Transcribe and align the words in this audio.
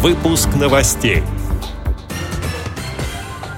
Выпуск 0.00 0.50
новостей. 0.54 1.24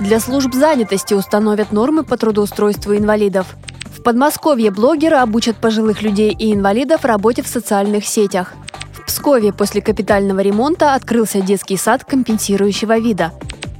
Для 0.01 0.19
служб 0.21 0.55
занятости 0.55 1.13
установят 1.13 1.71
нормы 1.71 2.03
по 2.03 2.17
трудоустройству 2.17 2.97
инвалидов. 2.97 3.47
В 3.95 4.03
Подмосковье 4.03 4.71
блогеры 4.71 5.17
обучат 5.17 5.57
пожилых 5.57 6.01
людей 6.01 6.33
и 6.33 6.55
инвалидов 6.55 7.05
работе 7.05 7.43
в 7.43 7.47
социальных 7.47 8.07
сетях. 8.07 8.55
В 8.95 9.05
Пскове 9.05 9.53
после 9.53 9.83
капитального 9.83 10.41
ремонта 10.41 10.95
открылся 10.95 11.43
детский 11.43 11.77
сад 11.77 12.07
компенсирующего 12.07 12.99
вида. 12.99 13.33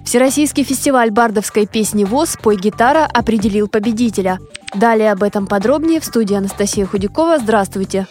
Всероссийский 0.05 0.63
фестиваль 0.63 1.11
бардовской 1.11 1.65
песни 1.65 2.05
ВОЗ 2.05 2.37
«Пой 2.43 2.57
гитара» 2.57 3.07
определил 3.07 3.69
победителя. 3.69 4.39
Далее 4.75 5.13
об 5.13 5.23
этом 5.23 5.47
подробнее 5.47 5.99
в 5.99 6.05
студии 6.05 6.35
Анастасия 6.35 6.85
Худякова. 6.85 7.39
Здравствуйте! 7.39 8.07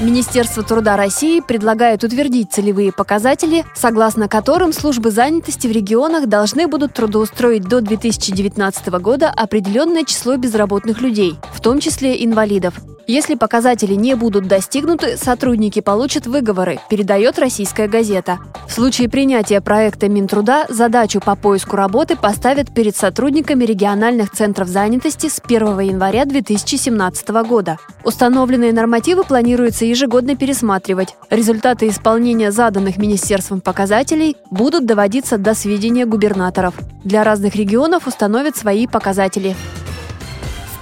Министерство 0.00 0.62
труда 0.62 0.96
России 0.96 1.40
предлагает 1.40 2.02
утвердить 2.04 2.50
целевые 2.50 2.90
показатели, 2.90 3.66
согласно 3.74 4.28
которым 4.28 4.72
службы 4.72 5.10
занятости 5.10 5.66
в 5.66 5.72
регионах 5.72 6.26
должны 6.26 6.66
будут 6.68 6.94
трудоустроить 6.94 7.64
до 7.64 7.82
2019 7.82 8.88
года 9.02 9.28
определенное 9.28 10.04
число 10.04 10.38
безработных 10.38 11.02
людей, 11.02 11.34
в 11.52 11.60
том 11.60 11.80
числе 11.80 12.24
инвалидов. 12.24 12.74
Если 13.06 13.34
показатели 13.34 13.94
не 13.94 14.14
будут 14.14 14.46
достигнуты, 14.46 15.16
сотрудники 15.16 15.80
получат 15.80 16.26
выговоры, 16.26 16.78
передает 16.88 17.38
российская 17.38 17.88
газета. 17.88 18.38
В 18.68 18.72
случае 18.72 19.08
принятия 19.08 19.60
проекта 19.60 20.08
Минтруда 20.08 20.66
задачу 20.68 21.20
по 21.20 21.34
поиску 21.34 21.76
работы 21.76 22.16
поставят 22.16 22.72
перед 22.72 22.96
сотрудниками 22.96 23.64
региональных 23.64 24.30
центров 24.30 24.68
занятости 24.68 25.28
с 25.28 25.40
1 25.44 25.80
января 25.80 26.24
2017 26.24 27.28
года. 27.48 27.78
Установленные 28.04 28.72
нормативы 28.72 29.24
планируется 29.24 29.84
ежегодно 29.84 30.36
пересматривать. 30.36 31.16
Результаты 31.30 31.88
исполнения 31.88 32.52
заданных 32.52 32.96
министерством 32.96 33.60
показателей 33.60 34.36
будут 34.50 34.86
доводиться 34.86 35.36
до 35.36 35.54
сведения 35.54 36.06
губернаторов. 36.06 36.74
Для 37.04 37.24
разных 37.24 37.56
регионов 37.56 38.06
установят 38.06 38.56
свои 38.56 38.86
показатели. 38.86 39.56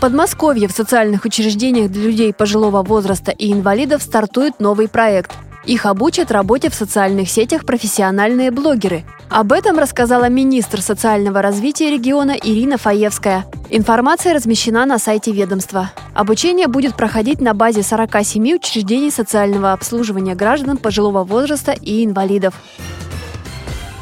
Подмосковье 0.00 0.68
в 0.68 0.72
социальных 0.72 1.24
учреждениях 1.24 1.91
для 1.91 2.04
людей 2.04 2.32
пожилого 2.32 2.82
возраста 2.84 3.32
и 3.32 3.52
инвалидов 3.52 4.00
стартует 4.00 4.60
новый 4.60 4.86
проект. 4.88 5.32
Их 5.64 5.86
обучат 5.86 6.30
работе 6.30 6.70
в 6.70 6.74
социальных 6.74 7.28
сетях 7.28 7.66
профессиональные 7.66 8.52
блогеры. 8.52 9.04
Об 9.28 9.52
этом 9.52 9.76
рассказала 9.76 10.28
министр 10.28 10.82
социального 10.82 11.42
развития 11.42 11.91
региона 11.91 12.36
Ирина 12.41 12.78
Фаевская. 12.78 13.44
Информация 13.70 14.34
размещена 14.34 14.86
на 14.86 14.98
сайте 15.00 15.32
ведомства. 15.32 15.91
Обучение 16.14 16.69
будет 16.69 16.96
проходить 16.96 17.41
на 17.41 17.52
базе 17.52 17.82
47 17.82 18.54
учреждений 18.54 19.10
социального 19.10 19.72
обслуживания 19.72 20.36
граждан 20.36 20.78
пожилого 20.78 21.24
возраста 21.24 21.72
и 21.72 22.04
инвалидов. 22.04 22.54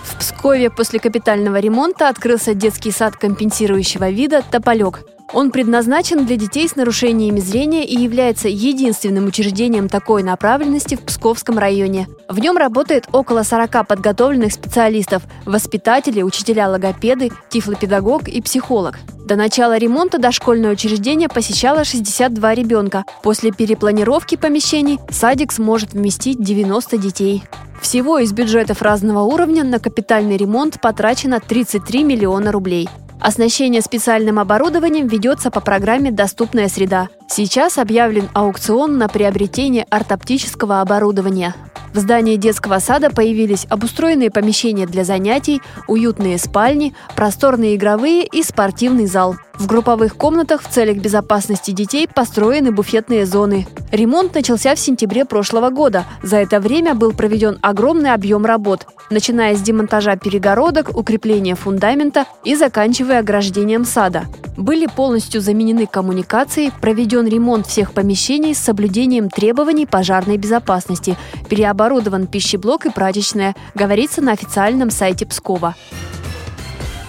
В 0.04 0.18
Пскове 0.18 0.68
после 0.70 1.00
капитального 1.00 1.58
ремонта 1.58 2.10
открылся 2.10 2.52
детский 2.52 2.90
сад 2.90 3.16
компенсирующего 3.16 4.10
вида 4.10 4.42
«Тополек». 4.48 5.15
Он 5.32 5.50
предназначен 5.50 6.24
для 6.24 6.36
детей 6.36 6.68
с 6.68 6.76
нарушениями 6.76 7.40
зрения 7.40 7.84
и 7.84 7.96
является 7.96 8.48
единственным 8.48 9.26
учреждением 9.26 9.88
такой 9.88 10.22
направленности 10.22 10.94
в 10.94 11.00
Псковском 11.00 11.58
районе. 11.58 12.06
В 12.28 12.38
нем 12.38 12.56
работает 12.56 13.08
около 13.12 13.42
40 13.42 13.86
подготовленных 13.86 14.52
специалистов– 14.52 15.24
воспитатели, 15.44 16.22
учителя-логопеды, 16.22 17.30
тифлопедагог 17.48 18.28
и 18.28 18.40
психолог. 18.40 18.98
До 19.26 19.34
начала 19.34 19.76
ремонта 19.76 20.18
дошкольное 20.18 20.70
учреждение 20.70 21.28
посещало 21.28 21.84
62 21.84 22.54
ребенка. 22.54 23.04
После 23.24 23.50
перепланировки 23.50 24.36
помещений 24.36 25.00
садик 25.10 25.50
сможет 25.50 25.94
вместить 25.94 26.40
90 26.40 26.98
детей. 26.98 27.42
Всего 27.82 28.18
из 28.18 28.32
бюджетов 28.32 28.82
разного 28.82 29.22
уровня 29.22 29.64
на 29.64 29.80
капитальный 29.80 30.36
ремонт 30.36 30.80
потрачено 30.80 31.40
33 31.40 32.04
миллиона 32.04 32.52
рублей. 32.52 32.88
Оснащение 33.20 33.80
специальным 33.80 34.38
оборудованием 34.38 35.06
ведется 35.06 35.50
по 35.50 35.60
программе 35.60 36.10
«Доступная 36.10 36.68
среда». 36.68 37.08
Сейчас 37.28 37.78
объявлен 37.78 38.28
аукцион 38.34 38.98
на 38.98 39.08
приобретение 39.08 39.84
ортоптического 39.90 40.80
оборудования. 40.80 41.54
В 41.96 41.98
здании 41.98 42.36
детского 42.36 42.78
сада 42.78 43.08
появились 43.08 43.66
обустроенные 43.70 44.30
помещения 44.30 44.86
для 44.86 45.02
занятий, 45.02 45.62
уютные 45.88 46.36
спальни, 46.36 46.94
просторные 47.14 47.76
игровые 47.76 48.26
и 48.26 48.42
спортивный 48.42 49.06
зал. 49.06 49.36
В 49.54 49.66
групповых 49.66 50.14
комнатах 50.14 50.62
в 50.62 50.68
целях 50.68 50.98
безопасности 50.98 51.70
детей 51.70 52.06
построены 52.06 52.70
буфетные 52.70 53.24
зоны. 53.24 53.66
Ремонт 53.92 54.34
начался 54.34 54.74
в 54.74 54.78
сентябре 54.78 55.24
прошлого 55.24 55.70
года. 55.70 56.04
За 56.22 56.36
это 56.36 56.60
время 56.60 56.94
был 56.94 57.12
проведен 57.12 57.58
огромный 57.62 58.12
объем 58.12 58.44
работ, 58.44 58.86
начиная 59.08 59.56
с 59.56 59.62
демонтажа 59.62 60.16
перегородок, 60.16 60.94
укрепления 60.94 61.54
фундамента 61.54 62.26
и 62.44 62.54
заканчивая 62.56 63.20
ограждением 63.20 63.86
сада. 63.86 64.24
Были 64.58 64.86
полностью 64.86 65.40
заменены 65.40 65.86
коммуникации, 65.86 66.70
проведен 66.82 67.15
ремонт 67.24 67.66
всех 67.66 67.92
помещений 67.92 68.54
с 68.54 68.58
соблюдением 68.58 69.30
требований 69.30 69.86
пожарной 69.86 70.36
безопасности, 70.36 71.16
переоборудован 71.48 72.26
пищеблок 72.26 72.84
и 72.84 72.90
прачечная, 72.90 73.54
говорится 73.74 74.20
на 74.20 74.32
официальном 74.32 74.90
сайте 74.90 75.24
Пскова. 75.24 75.74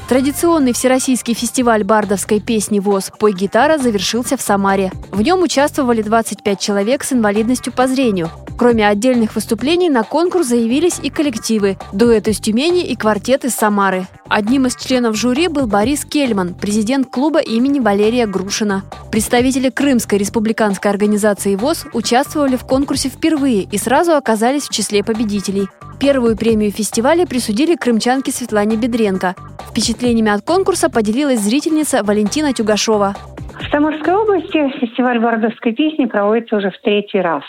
Традиционный 0.07 0.71
всероссийский 0.71 1.33
фестиваль 1.33 1.83
бардовской 1.83 2.39
песни 2.39 2.79
ВОЗ 2.79 3.11
«Пой 3.19 3.33
гитара» 3.33 3.77
завершился 3.77 4.37
в 4.37 4.41
Самаре. 4.41 4.89
В 5.11 5.21
нем 5.21 5.41
участвовали 5.41 6.01
25 6.01 6.57
человек 6.57 7.03
с 7.03 7.11
инвалидностью 7.11 7.73
по 7.73 7.87
зрению. 7.87 8.29
Кроме 8.57 8.87
отдельных 8.87 9.35
выступлений, 9.35 9.87
на 9.87 10.03
конкурс 10.03 10.47
заявились 10.47 10.99
и 11.01 11.11
коллективы– 11.11 11.77
дуэт 11.93 12.27
из 12.27 12.39
Тюмени 12.39 12.83
и 12.83 12.95
квартет 12.95 13.45
из 13.45 13.53
Самары. 13.53 14.07
Одним 14.29 14.65
из 14.65 14.75
членов 14.75 15.15
жюри 15.15 15.47
был 15.47 15.67
Борис 15.67 16.05
Кельман, 16.05 16.55
президент 16.55 17.07
клуба 17.11 17.39
имени 17.39 17.79
Валерия 17.79 18.25
Грушина. 18.25 18.83
Представители 19.11 19.69
Крымской 19.69 20.17
республиканской 20.17 20.89
организации 20.89 21.55
ВОЗ 21.55 21.85
участвовали 21.93 22.55
в 22.55 22.65
конкурсе 22.65 23.09
впервые 23.09 23.61
и 23.61 23.77
сразу 23.77 24.13
оказались 24.13 24.63
в 24.63 24.71
числе 24.71 25.03
победителей. 25.03 25.67
Первую 25.99 26.35
премию 26.35 26.71
фестиваля 26.71 27.27
присудили 27.27 27.75
крымчанке 27.75 28.31
Светлане 28.31 28.75
Бедренко. 28.75 29.35
Впечатлениями 29.69 30.31
от 30.31 30.43
конкурса 30.43 30.89
поделилась 30.89 31.41
зрительница 31.41 32.03
Валентина 32.03 32.53
Тюгашова. 32.53 33.15
В 33.61 33.71
Самарской 33.71 34.15
области 34.15 34.79
фестиваль 34.79 35.19
бардовской 35.19 35.73
песни 35.73 36.05
проводится 36.05 36.55
уже 36.55 36.71
в 36.71 36.81
третий 36.81 37.19
раз. 37.19 37.43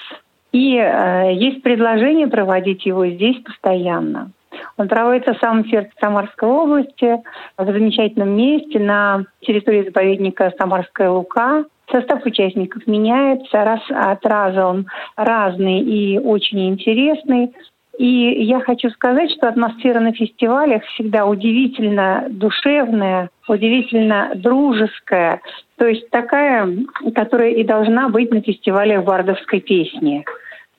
И 0.53 0.77
э, 0.77 1.33
есть 1.35 1.63
предложение 1.63 2.27
проводить 2.27 2.87
его 2.87 3.07
здесь 3.07 3.37
постоянно. 3.43 4.31
Он 4.77 4.89
проводится 4.89 5.35
в 5.35 5.39
самом 5.39 5.67
сердце 5.67 5.91
Самарской 6.01 6.49
области, 6.49 7.23
в 7.57 7.65
замечательном 7.65 8.31
месте 8.31 8.79
на 8.79 9.25
территории 9.41 9.85
заповедника 9.85 10.53
Самарская 10.59 11.11
Лука. 11.11 11.65
Состав 11.91 12.25
участников 12.25 12.87
меняется, 12.87 13.65
раз 13.65 13.81
от 13.91 14.25
раза 14.27 14.67
он 14.67 14.87
разный 15.17 15.81
и 15.81 16.19
очень 16.19 16.69
интересный. 16.69 17.53
И 17.99 18.45
я 18.45 18.61
хочу 18.61 18.91
сказать, 18.91 19.33
что 19.33 19.49
атмосфера 19.49 19.99
на 19.99 20.13
фестивалях 20.13 20.85
всегда 20.85 21.27
удивительно 21.27 22.27
душевная, 22.31 23.29
удивительно 23.49 24.31
дружеская, 24.37 25.41
то 25.77 25.87
есть 25.87 26.09
такая, 26.11 26.69
которая 27.15 27.51
и 27.51 27.65
должна 27.65 28.09
быть 28.09 28.31
на 28.31 28.41
фестивалях 28.41 29.05
бардовской 29.05 29.61
песни. 29.61 30.25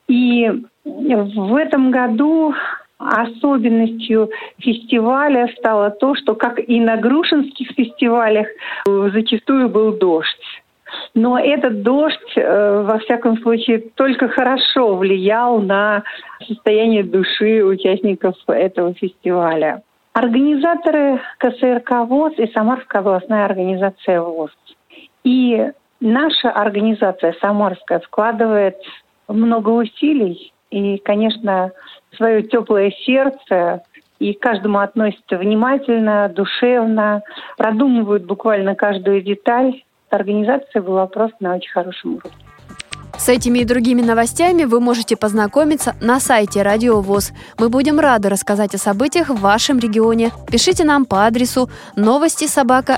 И 0.08 0.50
в 0.86 1.56
этом 1.56 1.92
году 1.92 2.54
особенностью 2.98 4.30
фестиваля 4.60 5.50
стало 5.58 5.90
то, 5.92 6.16
что, 6.16 6.36
как 6.36 6.60
и 6.60 6.80
на 6.80 6.96
грушинских 6.96 7.70
фестивалях, 7.72 8.48
зачастую 8.86 9.68
был 9.70 9.98
дождь. 9.98 10.49
Но 11.14 11.40
этот 11.40 11.82
дождь, 11.82 12.34
э, 12.36 12.84
во 12.84 13.00
всяком 13.00 13.38
случае, 13.40 13.80
только 13.96 14.28
хорошо 14.28 14.96
влиял 14.96 15.60
на 15.60 16.04
состояние 16.48 17.04
души 17.04 17.64
участников 17.64 18.36
этого 18.48 18.94
фестиваля. 18.94 19.82
Организаторы 20.14 21.22
КСРК 21.38 21.92
ВОЗ 22.08 22.34
и 22.38 22.48
Самарская 22.48 23.02
областная 23.02 23.46
организация 23.46 24.22
ВОЗ. 24.22 24.52
И 25.24 25.72
наша 26.00 26.50
организация 26.50 27.36
Самарская 27.40 28.00
вкладывает 28.00 28.78
много 29.28 29.70
усилий 29.70 30.52
и, 30.72 30.98
конечно, 30.98 31.72
свое 32.16 32.44
теплое 32.44 32.92
сердце 33.06 33.84
и 34.20 34.34
каждому 34.34 34.80
относятся 34.80 35.38
внимательно, 35.38 36.30
душевно, 36.30 37.22
продумывают 37.58 38.26
буквально 38.26 38.76
каждую 38.76 39.22
деталь 39.22 39.82
организация 40.10 40.82
была 40.82 41.08
просто 41.08 41.38
на 41.40 41.56
очень 41.56 41.72
хорошем 41.72 42.16
уровне. 42.16 42.38
С 43.18 43.28
этими 43.28 43.60
и 43.60 43.66
другими 43.66 44.02
новостями 44.02 44.64
вы 44.64 44.80
можете 44.80 45.18
познакомиться 45.18 45.94
на 46.00 46.22
сайте 46.22 46.62
Радио 46.62 47.02
ВОЗ. 47.02 47.34
Мы 47.58 47.68
будем 47.68 48.00
рады 48.00 48.30
рассказать 48.30 48.74
о 48.76 48.78
событиях 48.78 49.28
в 49.28 49.42
вашем 49.42 49.78
регионе. 49.78 50.32
Пишите 50.50 50.86
нам 50.86 51.06
по 51.06 51.26
адресу 51.26 51.70
новости 51.98 52.48
собака 52.48 52.98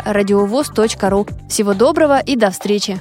ру. 1.09 1.25
Всего 1.49 1.73
доброго 1.73 2.19
и 2.19 2.35
до 2.35 2.51
встречи! 2.51 2.99